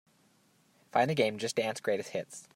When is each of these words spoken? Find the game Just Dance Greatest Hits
Find 0.91 1.09
the 1.11 1.13
game 1.15 1.37
Just 1.37 1.57
Dance 1.57 1.79
Greatest 1.79 2.09
Hits 2.09 2.47